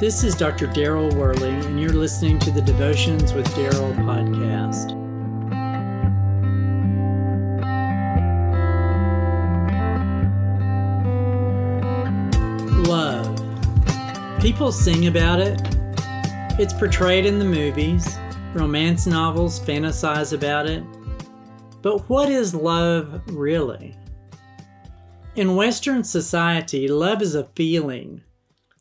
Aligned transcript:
This 0.00 0.24
is 0.24 0.34
Dr. 0.34 0.66
Daryl 0.66 1.14
Worley, 1.14 1.50
and 1.50 1.80
you're 1.80 1.92
listening 1.92 2.40
to 2.40 2.50
the 2.50 2.60
Devotions 2.60 3.32
with 3.32 3.46
Daryl 3.54 3.94
podcast. 3.98 4.90
Love. 12.88 14.40
People 14.40 14.72
sing 14.72 15.06
about 15.06 15.38
it. 15.38 15.60
It's 16.58 16.74
portrayed 16.74 17.24
in 17.24 17.38
the 17.38 17.44
movies. 17.44 18.18
Romance 18.52 19.06
novels 19.06 19.60
fantasize 19.60 20.32
about 20.32 20.66
it. 20.66 20.82
But 21.82 22.08
what 22.08 22.28
is 22.28 22.52
love 22.52 23.22
really? 23.28 23.96
In 25.36 25.54
Western 25.54 26.02
society, 26.02 26.88
love 26.88 27.22
is 27.22 27.36
a 27.36 27.44
feeling 27.54 28.22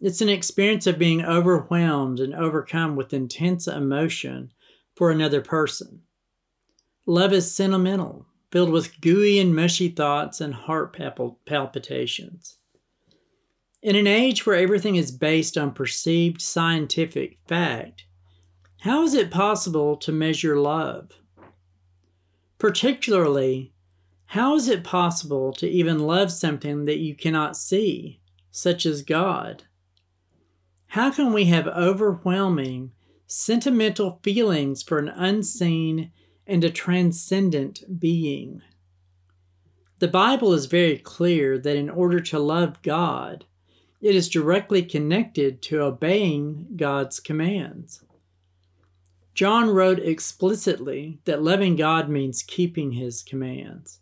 it's 0.04 0.20
an 0.20 0.28
experience 0.28 0.86
of 0.86 1.00
being 1.00 1.24
overwhelmed 1.24 2.20
and 2.20 2.36
overcome 2.36 2.98
with 2.98 3.14
intense 3.14 3.68
emotion 3.68 4.52
for 4.98 5.10
another 5.10 5.40
person. 5.40 6.02
Love 7.06 7.32
is 7.32 7.56
sentimental, 7.56 8.26
filled 8.52 8.70
with 8.70 9.00
gooey 9.00 9.40
and 9.40 9.56
mushy 9.56 9.88
thoughts 9.88 10.42
and 10.42 10.54
heart 10.54 10.94
palpitations. 11.46 12.58
In 13.82 13.96
an 13.96 14.06
age 14.06 14.46
where 14.46 14.58
everything 14.58 14.98
is 14.98 15.10
based 15.10 15.58
on 15.58 15.72
perceived 15.72 16.42
scientific 16.42 17.38
fact, 17.48 18.04
how 18.82 19.04
is 19.04 19.14
it 19.14 19.32
possible 19.32 19.96
to 19.96 20.12
measure 20.12 20.60
love? 20.60 21.12
Particularly, 22.58 23.72
how 24.26 24.56
is 24.56 24.68
it 24.68 24.84
possible 24.84 25.54
to 25.54 25.68
even 25.68 26.00
love 26.00 26.30
something 26.30 26.84
that 26.84 27.00
you 27.00 27.16
cannot 27.16 27.56
see, 27.56 28.20
such 28.52 28.86
as 28.86 29.02
God? 29.02 29.64
How 30.94 31.10
can 31.10 31.34
we 31.34 31.46
have 31.46 31.66
overwhelming, 31.66 32.92
sentimental 33.26 34.20
feelings 34.22 34.84
for 34.84 35.00
an 35.00 35.08
unseen 35.08 36.12
and 36.46 36.64
a 36.64 36.70
transcendent 36.70 38.00
being? 38.00 38.62
The 39.98 40.08
Bible 40.08 40.54
is 40.54 40.68
very 40.68 41.00
clear 41.00 41.58
that 41.58 41.76
in 41.76 41.90
order 41.90 42.20
to 42.20 42.38
love 42.38 42.80
God, 42.84 43.46
it 44.02 44.14
is 44.14 44.30
directly 44.30 44.84
connected 44.84 45.64
to 45.64 45.82
obeying 45.82 46.68
God's 46.76 47.20
commands. 47.20 48.04
John 49.34 49.72
wrote 49.72 49.98
explicitly 49.98 51.18
that 51.26 51.42
loving 51.42 51.76
God 51.76 52.08
means 52.08 52.44
keeping 52.44 52.92
his 52.92 53.24
commands. 53.24 54.00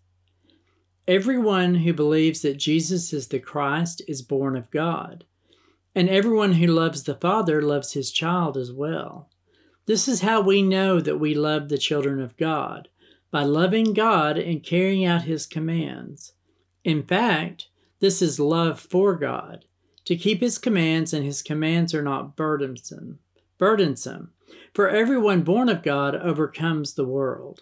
Everyone 1.08 1.74
who 1.74 1.94
believes 1.94 2.42
that 2.42 2.58
Jesus 2.58 3.14
is 3.14 3.30
the 3.30 3.40
Christ 3.40 4.02
is 4.10 4.22
born 4.22 4.58
of 4.58 4.70
God. 4.72 5.24
And 5.94 6.10
everyone 6.10 6.54
who 6.54 6.68
loves 6.68 7.04
the 7.04 7.16
Father 7.16 7.62
loves 7.62 7.94
his 7.94 8.12
child 8.12 8.58
as 8.58 8.72
well. 8.72 9.30
This 9.88 10.08
is 10.08 10.22
how 10.22 10.42
we 10.42 10.62
know 10.62 11.02
that 11.02 11.18
we 11.18 11.34
love 11.34 11.68
the 11.68 11.78
children 11.78 12.22
of 12.22 12.38
God 12.38 12.88
by 13.32 13.44
loving 13.44 13.94
God 13.94 14.38
and 14.38 14.64
carrying 14.64 15.06
out 15.06 15.24
his 15.24 15.46
commands. 15.46 16.34
In 16.84 17.04
fact, 17.04 17.68
this 18.00 18.22
is 18.22 18.40
love 18.40 18.80
for 18.80 19.16
God, 19.16 19.66
to 20.06 20.16
keep 20.16 20.42
his 20.42 20.58
commands, 20.58 21.14
and 21.14 21.24
his 21.26 21.42
commands 21.42 21.94
are 21.94 22.02
not 22.02 22.36
burdensome. 22.36 23.20
Burdensome. 23.58 24.32
For 24.74 24.90
everyone 24.90 25.44
born 25.44 25.70
of 25.70 25.84
God 25.84 26.16
overcomes 26.16 26.94
the 26.94 27.06
world. 27.06 27.62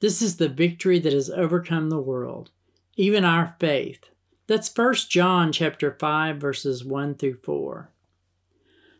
This 0.00 0.20
is 0.20 0.36
the 0.36 0.48
victory 0.48 0.98
that 0.98 1.12
has 1.12 1.30
overcome 1.30 1.90
the 1.90 2.00
world, 2.00 2.50
even 2.96 3.24
our 3.24 3.56
faith. 3.58 4.10
That's 4.48 4.74
1 4.74 4.94
John 5.10 5.52
chapter 5.52 5.94
5 6.00 6.38
verses 6.38 6.82
1 6.82 7.16
through 7.16 7.36
4. 7.42 7.92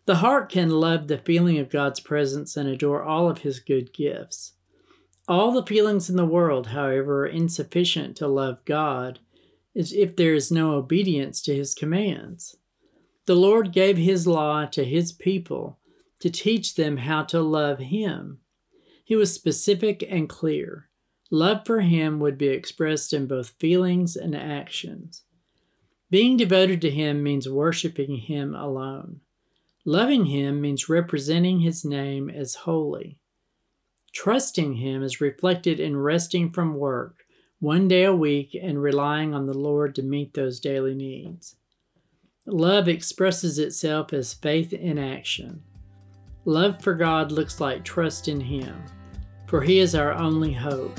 The 0.05 0.17
heart 0.17 0.51
can 0.51 0.69
love 0.69 1.09
the 1.09 1.17
feeling 1.17 1.59
of 1.59 1.71
God's 1.71 2.01
presence 2.01 2.55
and 2.55 2.69
adore 2.69 3.03
all 3.03 3.31
of 3.31 3.39
his 3.39 3.59
good 3.59 3.95
gifts. 3.95 4.53
All 5.27 5.51
the 5.51 5.65
feelings 5.65 6.11
in 6.11 6.17
the 6.17 6.27
world, 6.27 6.67
however, 6.69 7.23
are 7.23 7.27
insufficient 7.27 8.15
to 8.19 8.29
love 8.29 8.63
God 8.67 9.21
if 9.75 10.17
there 10.17 10.35
is 10.35 10.53
no 10.53 10.73
obedience 10.73 11.41
to 11.43 11.55
his 11.55 11.75
commands. 11.75 12.57
The 13.25 13.35
Lord 13.35 13.73
gave 13.73 13.97
his 13.97 14.27
law 14.27 14.67
to 14.67 14.85
his 14.85 15.13
people 15.13 15.79
to 16.21 16.29
teach 16.29 16.75
them 16.75 16.99
how 16.99 17.23
to 17.25 17.41
love 17.41 17.79
him. 17.79 18.41
He 19.03 19.17
was 19.17 19.33
specific 19.33 20.05
and 20.11 20.29
clear. 20.29 20.91
Love 21.31 21.65
for 21.65 21.81
him 21.81 22.21
would 22.21 22.37
be 22.37 22.49
expressed 22.49 23.15
in 23.15 23.27
both 23.27 23.55
feelings 23.59 24.15
and 24.15 24.37
actions. 24.37 25.23
Being 26.11 26.37
devoted 26.37 26.81
to 26.83 26.91
Him 26.91 27.23
means 27.23 27.49
worshiping 27.49 28.17
Him 28.17 28.55
alone. 28.55 29.21
Loving 29.85 30.27
Him 30.27 30.61
means 30.61 30.89
representing 30.89 31.61
His 31.61 31.85
name 31.85 32.31
as 32.31 32.55
holy. 32.55 33.19
Trusting 34.13 34.75
Him 34.75 35.03
is 35.03 35.21
reflected 35.21 35.81
in 35.81 35.97
resting 35.97 36.51
from 36.51 36.75
work 36.75 37.25
one 37.61 37.89
day 37.89 38.05
a 38.05 38.15
week 38.15 38.57
and 38.61 38.81
relying 38.81 39.35
on 39.35 39.47
the 39.47 39.59
Lord 39.59 39.95
to 39.97 40.03
meet 40.03 40.33
those 40.33 40.61
daily 40.61 40.95
needs. 40.95 41.57
Love 42.47 42.89
expresses 42.89 43.59
itself 43.59 44.13
as 44.15 44.33
faith 44.33 44.73
in 44.73 44.97
action. 44.97 45.63
Love 46.47 46.81
for 46.83 46.95
God 46.95 47.31
looks 47.31 47.61
like 47.61 47.85
trust 47.85 48.29
in 48.29 48.41
Him, 48.41 48.83
for 49.47 49.61
He 49.61 49.81
is 49.81 49.95
our 49.95 50.15
only 50.15 50.55
hope. 50.55 50.99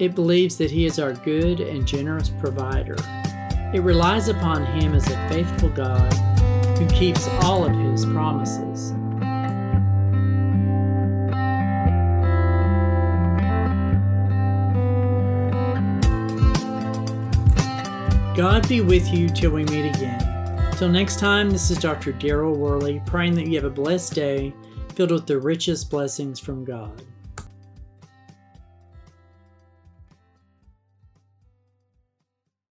It 0.00 0.16
believes 0.16 0.56
that 0.58 0.70
He 0.70 0.86
is 0.86 0.98
our 0.98 1.12
good 1.12 1.60
and 1.60 1.86
generous 1.86 2.30
provider. 2.30 2.96
It 3.74 3.82
relies 3.82 4.28
upon 4.28 4.64
Him 4.64 4.94
as 4.94 5.06
a 5.10 5.28
faithful 5.28 5.68
God 5.68 6.12
who 6.78 6.86
keeps 6.88 7.28
all 7.42 7.64
of 7.66 7.74
His 7.74 8.06
promises. 8.06 8.92
God 18.34 18.68
be 18.68 18.80
with 18.80 19.12
you 19.12 19.28
till 19.28 19.50
we 19.50 19.64
meet 19.64 19.96
again. 19.96 20.72
Till 20.76 20.88
next 20.88 21.18
time, 21.18 21.50
this 21.50 21.70
is 21.70 21.78
Dr. 21.78 22.12
Daryl 22.12 22.56
Worley 22.56 23.02
praying 23.04 23.34
that 23.34 23.48
you 23.48 23.56
have 23.56 23.64
a 23.64 23.70
blessed 23.70 24.14
day 24.14 24.54
filled 24.94 25.10
with 25.10 25.26
the 25.26 25.38
richest 25.38 25.90
blessings 25.90 26.40
from 26.40 26.64
God. 26.64 27.02